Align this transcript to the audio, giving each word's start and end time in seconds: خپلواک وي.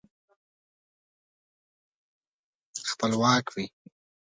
خپلواک 2.89 3.45
وي. 3.55 3.65